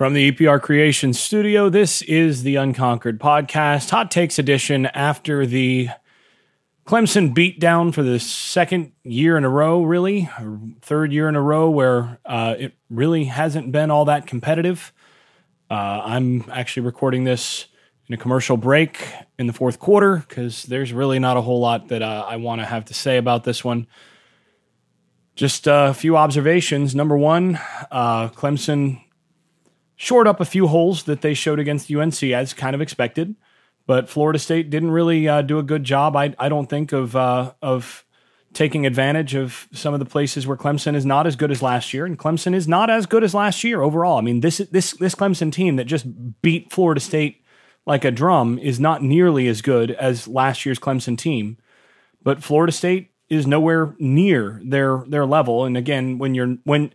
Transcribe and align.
From 0.00 0.14
the 0.14 0.32
EPR 0.32 0.62
Creation 0.62 1.12
Studio, 1.12 1.68
this 1.68 2.00
is 2.00 2.42
the 2.42 2.56
Unconquered 2.56 3.20
Podcast, 3.20 3.90
Hot 3.90 4.10
Takes 4.10 4.38
Edition 4.38 4.86
after 4.86 5.44
the 5.44 5.90
Clemson 6.86 7.34
beatdown 7.34 7.92
for 7.92 8.02
the 8.02 8.18
second 8.18 8.92
year 9.04 9.36
in 9.36 9.44
a 9.44 9.50
row, 9.50 9.82
really, 9.82 10.30
third 10.80 11.12
year 11.12 11.28
in 11.28 11.36
a 11.36 11.42
row, 11.42 11.68
where 11.68 12.18
uh, 12.24 12.54
it 12.58 12.72
really 12.88 13.24
hasn't 13.24 13.72
been 13.72 13.90
all 13.90 14.06
that 14.06 14.26
competitive. 14.26 14.90
Uh, 15.70 16.00
I'm 16.02 16.50
actually 16.50 16.86
recording 16.86 17.24
this 17.24 17.66
in 18.08 18.14
a 18.14 18.16
commercial 18.16 18.56
break 18.56 19.06
in 19.38 19.48
the 19.48 19.52
fourth 19.52 19.78
quarter 19.78 20.24
because 20.26 20.62
there's 20.62 20.94
really 20.94 21.18
not 21.18 21.36
a 21.36 21.42
whole 21.42 21.60
lot 21.60 21.88
that 21.88 22.00
uh, 22.00 22.24
I 22.26 22.36
want 22.36 22.62
to 22.62 22.66
have 22.66 22.86
to 22.86 22.94
say 22.94 23.18
about 23.18 23.44
this 23.44 23.62
one. 23.62 23.86
Just 25.36 25.66
a 25.66 25.92
few 25.92 26.16
observations. 26.16 26.94
Number 26.94 27.18
one, 27.18 27.60
uh, 27.90 28.30
Clemson 28.30 29.02
shored 30.10 30.26
up 30.26 30.40
a 30.40 30.44
few 30.44 30.66
holes 30.66 31.04
that 31.04 31.20
they 31.20 31.34
showed 31.34 31.60
against 31.60 31.88
UNC 31.88 32.20
as 32.24 32.52
kind 32.52 32.74
of 32.74 32.80
expected, 32.80 33.36
but 33.86 34.08
Florida 34.08 34.40
State 34.40 34.68
didn't 34.68 34.90
really 34.90 35.28
uh, 35.28 35.40
do 35.40 35.60
a 35.60 35.62
good 35.62 35.84
job. 35.84 36.16
I 36.16 36.34
I 36.36 36.48
don't 36.48 36.66
think 36.68 36.90
of 36.90 37.14
uh, 37.14 37.52
of 37.62 38.04
taking 38.52 38.86
advantage 38.86 39.36
of 39.36 39.68
some 39.72 39.94
of 39.94 40.00
the 40.00 40.06
places 40.06 40.48
where 40.48 40.56
Clemson 40.56 40.96
is 40.96 41.06
not 41.06 41.28
as 41.28 41.36
good 41.36 41.52
as 41.52 41.62
last 41.62 41.94
year, 41.94 42.06
and 42.06 42.18
Clemson 42.18 42.54
is 42.54 42.66
not 42.66 42.90
as 42.90 43.06
good 43.06 43.22
as 43.22 43.34
last 43.34 43.62
year 43.62 43.82
overall. 43.82 44.18
I 44.18 44.22
mean 44.22 44.40
this 44.40 44.58
this 44.72 44.94
this 44.94 45.14
Clemson 45.14 45.52
team 45.52 45.76
that 45.76 45.84
just 45.84 46.06
beat 46.42 46.72
Florida 46.72 47.00
State 47.00 47.44
like 47.86 48.04
a 48.04 48.10
drum 48.10 48.58
is 48.58 48.80
not 48.80 49.04
nearly 49.04 49.46
as 49.46 49.62
good 49.62 49.92
as 49.92 50.26
last 50.26 50.66
year's 50.66 50.80
Clemson 50.80 51.16
team, 51.16 51.56
but 52.20 52.42
Florida 52.42 52.72
State 52.72 53.12
is 53.28 53.46
nowhere 53.46 53.94
near 54.00 54.60
their 54.64 55.04
their 55.06 55.24
level. 55.24 55.64
And 55.64 55.76
again, 55.76 56.18
when 56.18 56.34
you're 56.34 56.56
when 56.64 56.92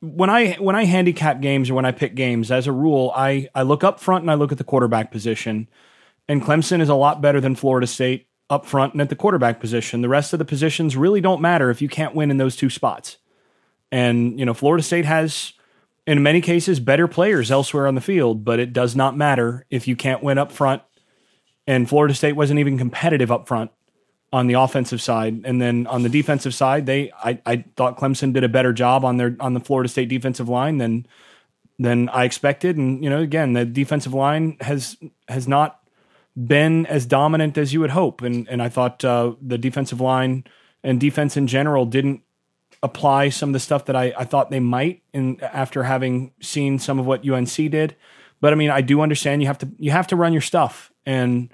when 0.00 0.30
I 0.30 0.54
when 0.54 0.76
I 0.76 0.84
handicap 0.84 1.40
games 1.40 1.70
or 1.70 1.74
when 1.74 1.84
I 1.84 1.92
pick 1.92 2.14
games, 2.14 2.50
as 2.50 2.66
a 2.66 2.72
rule, 2.72 3.12
I 3.14 3.48
I 3.54 3.62
look 3.62 3.84
up 3.84 4.00
front 4.00 4.22
and 4.22 4.30
I 4.30 4.34
look 4.34 4.52
at 4.52 4.58
the 4.58 4.64
quarterback 4.64 5.10
position. 5.10 5.68
And 6.28 6.42
Clemson 6.42 6.80
is 6.80 6.88
a 6.88 6.94
lot 6.94 7.20
better 7.20 7.40
than 7.40 7.54
Florida 7.54 7.86
State 7.86 8.28
up 8.50 8.66
front 8.66 8.92
and 8.92 9.00
at 9.00 9.08
the 9.08 9.16
quarterback 9.16 9.60
position. 9.60 10.02
The 10.02 10.08
rest 10.08 10.32
of 10.32 10.38
the 10.38 10.44
positions 10.44 10.96
really 10.96 11.20
don't 11.20 11.40
matter 11.40 11.70
if 11.70 11.80
you 11.80 11.88
can't 11.88 12.14
win 12.14 12.30
in 12.30 12.36
those 12.36 12.56
two 12.56 12.70
spots. 12.70 13.18
And 13.92 14.38
you 14.38 14.44
know, 14.44 14.54
Florida 14.54 14.82
State 14.82 15.04
has 15.04 15.52
in 16.06 16.22
many 16.22 16.40
cases 16.40 16.80
better 16.80 17.08
players 17.08 17.50
elsewhere 17.50 17.86
on 17.86 17.94
the 17.94 18.00
field, 18.00 18.44
but 18.44 18.58
it 18.60 18.72
does 18.72 18.94
not 18.94 19.16
matter 19.16 19.66
if 19.70 19.88
you 19.88 19.96
can't 19.96 20.22
win 20.22 20.38
up 20.38 20.52
front. 20.52 20.82
And 21.66 21.88
Florida 21.88 22.14
State 22.14 22.34
wasn't 22.34 22.60
even 22.60 22.78
competitive 22.78 23.32
up 23.32 23.48
front 23.48 23.70
on 24.36 24.48
the 24.48 24.54
offensive 24.54 25.00
side, 25.00 25.40
and 25.46 25.62
then 25.62 25.86
on 25.86 26.02
the 26.02 26.10
defensive 26.10 26.54
side, 26.54 26.84
they 26.84 27.10
I, 27.24 27.40
I 27.46 27.64
thought 27.74 27.96
Clemson 27.98 28.34
did 28.34 28.44
a 28.44 28.50
better 28.50 28.74
job 28.74 29.02
on 29.02 29.16
their 29.16 29.34
on 29.40 29.54
the 29.54 29.60
Florida 29.60 29.88
State 29.88 30.10
defensive 30.10 30.46
line 30.46 30.76
than 30.76 31.06
than 31.78 32.10
I 32.10 32.24
expected. 32.24 32.76
And 32.76 33.02
you 33.02 33.08
know, 33.08 33.20
again, 33.20 33.54
the 33.54 33.64
defensive 33.64 34.12
line 34.12 34.58
has 34.60 34.98
has 35.28 35.48
not 35.48 35.80
been 36.36 36.84
as 36.84 37.06
dominant 37.06 37.56
as 37.56 37.72
you 37.72 37.80
would 37.80 37.90
hope. 37.90 38.20
And 38.20 38.46
and 38.48 38.62
I 38.62 38.68
thought 38.68 39.02
uh, 39.06 39.32
the 39.40 39.56
defensive 39.56 40.02
line 40.02 40.44
and 40.84 41.00
defense 41.00 41.38
in 41.38 41.46
general 41.46 41.86
didn't 41.86 42.20
apply 42.82 43.30
some 43.30 43.48
of 43.48 43.52
the 43.54 43.60
stuff 43.60 43.86
that 43.86 43.96
I, 43.96 44.12
I 44.18 44.24
thought 44.24 44.50
they 44.50 44.60
might 44.60 45.02
in 45.14 45.40
after 45.40 45.84
having 45.84 46.32
seen 46.42 46.78
some 46.78 46.98
of 46.98 47.06
what 47.06 47.26
UNC 47.26 47.54
did. 47.54 47.96
But 48.42 48.52
I 48.52 48.56
mean, 48.56 48.68
I 48.68 48.82
do 48.82 49.00
understand 49.00 49.40
you 49.40 49.48
have 49.48 49.58
to 49.58 49.68
you 49.78 49.92
have 49.92 50.08
to 50.08 50.16
run 50.16 50.34
your 50.34 50.42
stuff 50.42 50.92
and 51.06 51.48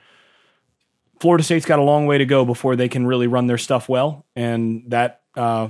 Florida 1.23 1.45
State's 1.45 1.67
got 1.67 1.79
a 1.79 1.85
long 1.85 2.07
way 2.07 2.19
to 2.19 2.27
go 2.27 2.45
before 2.45 2.75
they 2.75 2.89
can 2.89 3.07
really 3.07 3.29
run 3.29 3.47
their 3.47 3.57
stuff 3.57 3.89
well, 3.89 4.27
and 4.35 4.83
that 4.89 5.21
uh, 5.37 5.69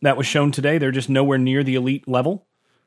that 0.00 0.16
was 0.16 0.26
shown 0.26 0.50
today. 0.50 0.78
They're 0.78 0.90
just 0.90 1.08
nowhere 1.08 1.38
near 1.38 1.62
the 1.62 1.76
elite 1.76 2.08
level. 2.08 2.44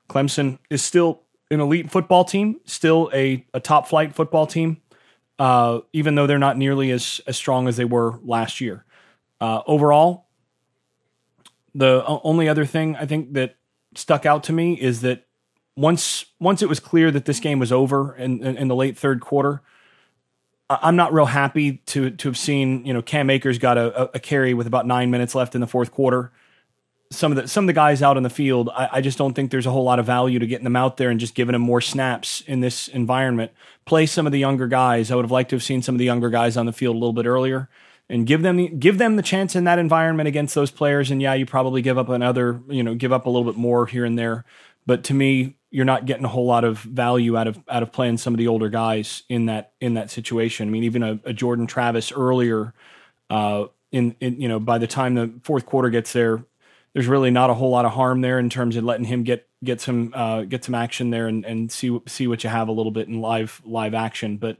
Clemson 0.10 0.60
is 0.70 0.84
still 0.84 1.22
an 1.50 1.62
elite 1.62 1.90
football 1.90 2.26
team, 2.26 2.60
still 2.66 3.10
a, 3.14 3.46
a 3.54 3.62
top 3.62 3.88
flight 3.88 4.14
football 4.14 4.46
team, 4.46 4.82
uh, 5.40 5.80
even 5.94 6.16
though 6.16 6.28
they're 6.28 6.38
not 6.38 6.58
nearly 6.58 6.92
as 6.92 7.22
as 7.26 7.38
strong 7.38 7.70
as 7.70 7.78
they 7.78 7.86
were 7.86 8.20
last 8.26 8.60
year. 8.60 8.84
Uh, 9.40 9.62
overall, 9.66 10.26
the 11.74 12.04
only 12.06 12.50
other 12.50 12.66
thing 12.66 12.98
I 12.98 13.06
think 13.06 13.32
that 13.32 13.56
stuck 13.96 14.26
out 14.26 14.44
to 14.44 14.52
me 14.52 14.74
is 14.74 15.00
that 15.04 15.26
once 15.78 16.26
once 16.38 16.62
it 16.62 16.68
was 16.68 16.82
clear 16.82 17.12
that 17.12 17.24
this 17.24 17.40
game 17.40 17.60
was 17.60 17.72
over 17.72 18.14
in, 18.14 18.44
in, 18.44 18.58
in 18.58 18.68
the 18.68 18.76
late 18.76 18.98
third 18.98 19.22
quarter 19.22 19.62
I'm 20.70 20.96
not 20.96 21.14
real 21.14 21.26
happy 21.26 21.78
to 21.88 22.10
to 22.10 22.28
have 22.28 22.38
seen 22.38 22.86
you 22.86 22.94
know 22.94 23.02
Cam 23.02 23.30
Akers 23.30 23.60
got 23.60 23.78
a, 23.78 24.16
a, 24.16 24.20
carry 24.20 24.54
with 24.54 24.66
about 24.66 24.88
nine 24.88 25.12
minutes 25.12 25.36
left 25.36 25.54
in 25.54 25.62
the 25.62 25.68
fourth 25.68 25.92
quarter. 25.92 26.32
Some 27.12 27.32
of 27.32 27.36
the 27.36 27.48
some 27.48 27.66
of 27.66 27.68
the 27.68 27.74
guys 27.74 28.02
out 28.02 28.18
on 28.18 28.24
the 28.24 28.32
field, 28.32 28.70
I, 28.70 28.90
I, 28.94 29.02
just 29.02 29.18
don't 29.18 29.36
think 29.36 29.52
there's 29.52 29.68
a 29.68 29.72
whole 29.72 29.84
lot 29.84 30.00
of 30.00 30.08
value 30.08 30.40
to 30.40 30.48
getting 30.48 30.64
them 30.64 30.76
out 30.76 30.98
there 30.98 31.12
and 31.12 31.20
just 31.20 31.36
giving 31.36 31.54
them 31.54 31.62
more 31.62 31.82
snaps 31.82 32.42
in 32.42 32.62
this 32.62 32.88
environment. 32.88 33.52
Play 33.86 34.08
some 34.08 34.26
of 34.26 34.32
the 34.32 34.40
younger 34.40 34.68
guys. 34.68 35.12
I 35.12 35.16
would 35.16 35.24
have 35.24 35.32
liked 35.32 35.52
to 35.52 35.56
have 35.56 35.64
seen 35.64 35.84
some 35.84 35.94
of 35.94 36.00
the 36.00 36.06
younger 36.06 36.32
guys 36.32 36.58
on 36.58 36.66
the 36.66 36.74
field 36.74 36.96
a 36.96 37.00
little 37.00 37.14
bit 37.14 37.28
earlier 37.28 37.70
and 38.10 38.26
give 38.26 38.42
them 38.42 38.80
give 38.80 38.98
them 38.98 39.18
the 39.18 39.22
chance 39.22 39.56
in 39.56 39.66
that 39.66 39.78
environment 39.78 40.28
against 40.28 40.56
those 40.56 40.72
players. 40.72 41.12
And 41.12 41.22
yeah, 41.22 41.36
you 41.36 41.46
probably 41.46 41.84
give 41.84 42.00
up 42.00 42.10
another 42.10 42.60
you 42.68 42.82
know 42.82 42.96
give 42.96 43.14
up 43.14 43.28
a 43.28 43.30
little 43.30 43.50
bit 43.50 43.58
more 43.60 43.86
here 43.86 44.04
and 44.04 44.18
there. 44.18 44.46
But 44.88 45.04
to 45.06 45.14
me, 45.14 45.58
you're 45.76 45.84
not 45.84 46.06
getting 46.06 46.24
a 46.24 46.30
whole 46.30 46.46
lot 46.46 46.64
of 46.64 46.78
value 46.80 47.36
out 47.36 47.48
of 47.48 47.60
out 47.68 47.84
of 47.84 47.92
playing 47.92 48.18
some 48.18 48.34
of 48.34 48.38
the 48.38 48.48
older 48.48 48.70
guys 48.70 49.24
in 49.28 49.48
that 49.48 49.74
in 49.82 49.96
that 49.96 50.10
situation. 50.10 50.70
I 50.70 50.72
mean, 50.72 50.86
even 50.86 51.04
a, 51.04 51.20
a 51.26 51.34
Jordan 51.34 51.68
Travis 51.68 52.14
earlier, 52.14 52.74
uh, 53.30 53.66
in, 53.92 54.16
in 54.22 54.40
you 54.40 54.48
know 54.48 54.58
by 54.58 54.78
the 54.78 54.88
time 54.88 55.16
the 55.16 55.34
fourth 55.44 55.66
quarter 55.66 55.90
gets 55.90 56.14
there, 56.14 56.46
there's 56.94 57.08
really 57.08 57.30
not 57.30 57.50
a 57.50 57.54
whole 57.54 57.72
lot 57.72 57.84
of 57.84 57.92
harm 57.92 58.22
there 58.22 58.40
in 58.40 58.50
terms 58.50 58.78
of 58.78 58.86
letting 58.86 59.04
him 59.04 59.24
get 59.24 59.50
get 59.66 59.82
some 59.82 60.14
uh, 60.16 60.44
get 60.44 60.64
some 60.64 60.76
action 60.76 61.10
there 61.10 61.28
and, 61.28 61.44
and 61.44 61.70
see 61.70 62.00
see 62.08 62.26
what 62.26 62.46
you 62.46 62.50
have 62.50 62.70
a 62.70 62.72
little 62.72 62.94
bit 62.94 63.10
in 63.10 63.20
live 63.20 63.62
live 63.66 63.94
action. 63.94 64.38
But 64.38 64.56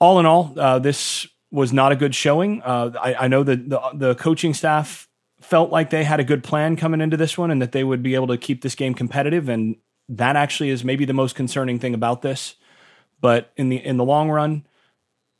all 0.00 0.20
in 0.20 0.26
all, 0.26 0.52
uh, 0.54 0.80
this 0.80 1.26
was 1.50 1.72
not 1.72 1.92
a 1.92 1.96
good 1.96 2.14
showing. 2.14 2.60
Uh, 2.60 2.90
I, 3.00 3.14
I, 3.14 3.28
know 3.28 3.42
that 3.42 3.70
the 3.70 3.80
the 3.94 4.14
coaching 4.16 4.52
staff 4.52 5.08
felt 5.40 5.70
like 5.70 5.88
they 5.88 6.04
had 6.04 6.20
a 6.20 6.24
good 6.24 6.44
plan 6.44 6.76
coming 6.76 7.00
into 7.00 7.16
this 7.16 7.38
one 7.38 7.50
and 7.50 7.62
that 7.62 7.72
they 7.72 7.84
would 7.84 8.02
be 8.02 8.14
able 8.14 8.26
to 8.26 8.36
keep 8.36 8.60
this 8.60 8.74
game 8.74 8.92
competitive 8.92 9.48
and 9.48 9.76
that 10.10 10.36
actually 10.36 10.70
is 10.70 10.84
maybe 10.84 11.04
the 11.04 11.12
most 11.14 11.34
concerning 11.34 11.78
thing 11.78 11.94
about 11.94 12.22
this. 12.22 12.56
But 13.20 13.52
in 13.56 13.68
the 13.68 13.76
in 13.76 13.96
the 13.96 14.04
long 14.04 14.30
run, 14.30 14.66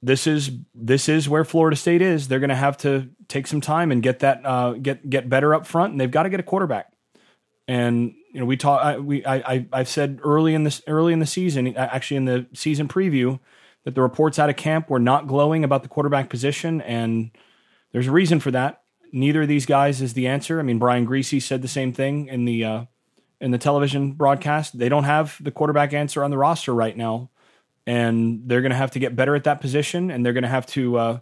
this 0.02 0.26
is 0.26 0.50
this 0.74 1.08
is 1.08 1.28
where 1.28 1.44
Florida 1.44 1.76
State 1.76 2.02
is. 2.02 2.28
They're 2.28 2.40
going 2.40 2.50
to 2.50 2.56
have 2.56 2.76
to 2.78 3.08
take 3.28 3.46
some 3.46 3.60
time 3.60 3.90
and 3.90 4.02
get 4.02 4.20
that 4.20 4.44
uh, 4.44 4.72
get 4.74 5.08
get 5.08 5.28
better 5.28 5.54
up 5.54 5.66
front, 5.66 5.92
and 5.92 6.00
they've 6.00 6.10
got 6.10 6.22
to 6.22 6.30
get 6.30 6.40
a 6.40 6.44
quarterback. 6.44 6.92
And 7.66 8.14
you 8.32 8.40
know, 8.40 8.46
we 8.46 8.56
talk. 8.56 8.82
I, 8.82 8.98
we 8.98 9.24
I, 9.24 9.66
I 9.72 9.78
have 9.78 9.88
said 9.88 10.20
early 10.22 10.54
in 10.54 10.64
this 10.64 10.82
early 10.86 11.12
in 11.12 11.18
the 11.18 11.26
season, 11.26 11.74
actually 11.76 12.18
in 12.18 12.24
the 12.26 12.46
season 12.52 12.86
preview, 12.86 13.40
that 13.84 13.94
the 13.94 14.02
reports 14.02 14.38
out 14.38 14.50
of 14.50 14.56
camp 14.56 14.88
were 14.88 15.00
not 15.00 15.26
glowing 15.26 15.64
about 15.64 15.82
the 15.82 15.88
quarterback 15.88 16.30
position, 16.30 16.80
and 16.82 17.30
there's 17.92 18.06
a 18.06 18.12
reason 18.12 18.40
for 18.40 18.50
that. 18.50 18.82
Neither 19.12 19.42
of 19.42 19.48
these 19.48 19.66
guys 19.66 20.00
is 20.00 20.14
the 20.14 20.28
answer. 20.28 20.60
I 20.60 20.62
mean, 20.62 20.78
Brian 20.78 21.06
Griese 21.06 21.42
said 21.42 21.62
the 21.62 21.68
same 21.68 21.92
thing 21.92 22.28
in 22.28 22.44
the 22.44 22.64
uh, 22.64 22.84
in 23.40 23.50
the 23.50 23.58
television 23.58 24.12
broadcast. 24.12 24.78
They 24.78 24.88
don't 24.88 25.04
have 25.04 25.42
the 25.42 25.50
quarterback 25.50 25.92
answer 25.92 26.22
on 26.22 26.30
the 26.30 26.38
roster 26.38 26.74
right 26.74 26.96
now, 26.96 27.30
and 27.86 28.42
they're 28.46 28.60
going 28.60 28.70
to 28.70 28.76
have 28.76 28.90
to 28.92 28.98
get 28.98 29.16
better 29.16 29.34
at 29.34 29.44
that 29.44 29.60
position, 29.60 30.10
and 30.10 30.24
they're 30.24 30.32
going 30.32 30.42
to 30.42 30.48
have 30.48 30.66
to 30.66 30.96
uh, 30.96 31.18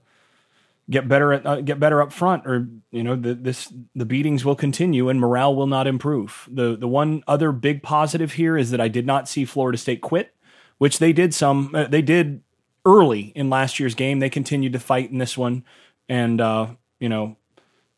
get 0.91 1.09
better 1.09 1.33
at 1.33 1.47
uh, 1.47 1.61
get 1.61 1.79
better 1.79 2.03
up 2.03 2.13
front, 2.13 2.47
or 2.47 2.69
you 2.91 3.03
know 3.03 3.17
the, 3.17 3.35
this 3.35 3.73
the 3.95 4.07
beatings 4.07 4.45
will 4.45 4.57
continue 4.57 5.09
and 5.09 5.21
morale 5.21 5.55
will 5.55 5.67
not 5.67 5.87
improve. 5.87 6.49
the 6.51 6.77
The 6.77 6.89
one 6.89 7.23
other 7.27 7.53
big 7.53 7.83
positive 7.83 8.33
here 8.33 8.57
is 8.57 8.71
that 8.71 8.81
I 8.81 8.89
did 8.89 9.07
not 9.07 9.29
see 9.29 9.45
Florida 9.45 9.79
State 9.79 10.01
quit, 10.01 10.35
which 10.79 10.99
they 10.99 11.13
did 11.13 11.35
some 11.35 11.75
uh, 11.75 11.87
they 11.87 12.03
did 12.03 12.43
early 12.85 13.33
in 13.35 13.51
last 13.51 13.79
year's 13.79 13.95
game. 13.95 14.19
They 14.19 14.31
continued 14.31 14.73
to 14.73 14.81
fight 14.81 15.11
in 15.11 15.19
this 15.19 15.37
one, 15.37 15.65
and 16.09 16.41
uh, 16.41 16.69
you 16.99 17.09
know 17.09 17.37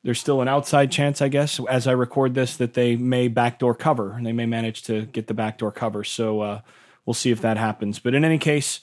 there's 0.03 0.19
still 0.19 0.41
an 0.41 0.49
outside 0.49 0.91
chance, 0.91 1.21
I 1.21 1.28
guess, 1.28 1.61
as 1.69 1.87
I 1.87 1.93
record 1.93 2.34
this, 2.34 2.56
that 2.56 2.75
they 2.75 2.97
may 2.97 3.28
backdoor 3.28 3.75
cover 3.75 4.19
they 4.22 4.33
may 4.33 4.47
manage 4.47 4.83
to 4.84 5.06
get 5.06 5.27
the 5.27 5.34
backdoor 5.34 5.72
cover. 5.72 6.04
So 6.04 6.41
uh, 6.41 6.60
we'll 7.04 7.15
see 7.15 7.30
if 7.30 7.41
that 7.42 7.57
happens. 7.57 7.98
But 7.98 8.15
in 8.15 8.24
any 8.24 8.39
case, 8.39 8.80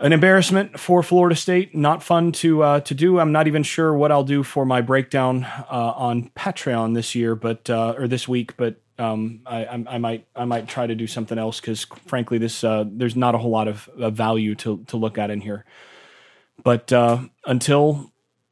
an 0.00 0.14
embarrassment 0.14 0.80
for 0.80 1.02
Florida 1.02 1.36
State. 1.36 1.74
Not 1.74 2.02
fun 2.02 2.32
to 2.32 2.62
uh, 2.62 2.80
to 2.80 2.94
do. 2.94 3.20
I'm 3.20 3.32
not 3.32 3.46
even 3.46 3.62
sure 3.62 3.92
what 3.94 4.10
I'll 4.10 4.24
do 4.24 4.42
for 4.42 4.64
my 4.64 4.80
breakdown 4.80 5.44
uh, 5.44 5.92
on 5.94 6.30
Patreon 6.30 6.94
this 6.94 7.14
year, 7.14 7.34
but 7.34 7.68
uh, 7.68 7.94
or 7.98 8.08
this 8.08 8.26
week. 8.26 8.56
But 8.56 8.80
um, 8.98 9.40
I, 9.44 9.64
I, 9.66 9.84
I, 9.86 9.98
might 9.98 10.26
I 10.34 10.44
might 10.46 10.68
try 10.68 10.86
to 10.86 10.94
do 10.94 11.06
something 11.06 11.38
else 11.38 11.60
because 11.60 11.84
frankly, 12.06 12.38
this 12.38 12.64
uh, 12.64 12.84
there's 12.86 13.14
not 13.14 13.34
a 13.34 13.38
whole 13.38 13.50
lot 13.50 13.68
of, 13.68 13.90
of, 13.98 14.14
value 14.14 14.54
to 14.56 14.82
to 14.88 14.96
look 14.96 15.18
at 15.18 15.30
in 15.30 15.42
here. 15.42 15.66
But 16.62 16.92
uh, 16.92 17.18
until 17.44 18.09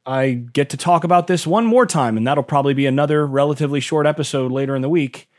I 0.09 0.31
get 0.31 0.71
to 0.71 0.77
talk 0.77 1.03
about 1.03 1.27
this 1.27 1.45
one 1.45 1.67
more 1.67 1.85
time, 1.85 2.17
and 2.17 2.25
that'll 2.25 2.43
probably 2.43 2.73
be 2.73 2.87
another 2.87 3.27
relatively 3.27 3.79
short 3.79 4.07
episode 4.07 4.51
later 4.51 4.75
in 4.75 4.81
the 4.81 4.89
week. 4.89 5.29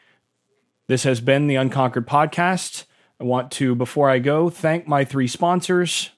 This 0.86 1.02
has 1.02 1.20
been 1.20 1.48
the 1.48 1.56
Unconquered 1.56 2.06
Podcast. 2.06 2.84
I 3.20 3.24
want 3.24 3.50
to, 3.52 3.74
before 3.74 4.08
I 4.08 4.20
go, 4.20 4.48
thank 4.48 4.86
my 4.86 5.04
three 5.04 5.26
sponsors. 5.26 6.10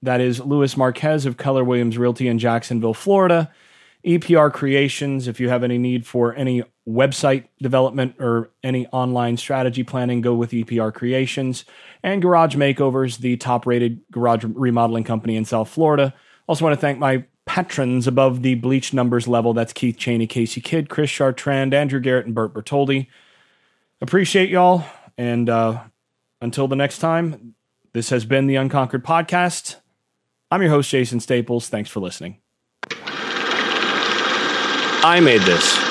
That 0.00 0.22
is 0.22 0.40
Louis 0.40 0.74
Marquez 0.74 1.26
of 1.26 1.36
Keller 1.36 1.64
Williams 1.64 1.98
Realty 1.98 2.28
in 2.28 2.38
Jacksonville, 2.38 2.94
Florida. 2.94 3.52
EPR 4.06 4.50
Creations, 4.50 5.28
if 5.28 5.38
you 5.38 5.50
have 5.50 5.62
any 5.62 5.76
need 5.76 6.06
for 6.06 6.34
any 6.34 6.62
website 6.88 7.44
development 7.60 8.14
or 8.18 8.52
any 8.62 8.86
online 8.86 9.36
strategy 9.36 9.82
planning, 9.82 10.22
go 10.22 10.32
with 10.34 10.52
EPR 10.52 10.94
Creations. 10.94 11.66
And 12.02 12.22
Garage 12.22 12.56
Makeovers, 12.56 13.18
the 13.18 13.36
top 13.36 13.66
rated 13.66 14.00
garage 14.10 14.44
remodeling 14.44 15.04
company 15.04 15.36
in 15.36 15.44
South 15.44 15.68
Florida. 15.68 16.14
Also, 16.48 16.64
want 16.64 16.74
to 16.74 16.80
thank 16.80 16.98
my 16.98 17.24
patrons 17.46 18.06
above 18.06 18.42
the 18.42 18.56
bleach 18.56 18.92
numbers 18.92 19.26
level. 19.26 19.54
That's 19.54 19.72
Keith 19.72 19.96
Cheney, 19.96 20.26
Casey 20.26 20.60
Kidd, 20.60 20.88
Chris 20.88 21.10
Chartrand, 21.10 21.72
Andrew 21.72 22.00
Garrett, 22.00 22.26
and 22.26 22.34
Bert 22.34 22.52
Bertoldi. 22.52 23.06
Appreciate 24.00 24.50
y'all. 24.50 24.84
And 25.16 25.48
uh, 25.48 25.84
until 26.40 26.68
the 26.68 26.76
next 26.76 26.98
time, 26.98 27.54
this 27.92 28.10
has 28.10 28.26
been 28.26 28.46
the 28.46 28.56
Unconquered 28.56 29.04
Podcast. 29.04 29.76
I'm 30.50 30.60
your 30.60 30.70
host, 30.70 30.90
Jason 30.90 31.20
Staples. 31.20 31.68
Thanks 31.68 31.88
for 31.88 32.00
listening. 32.00 32.38
I 35.02 35.20
made 35.22 35.40
this. 35.42 35.85